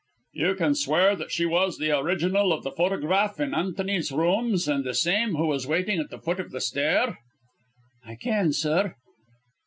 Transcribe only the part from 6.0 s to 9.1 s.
the foot of the stair?" "I can, sir."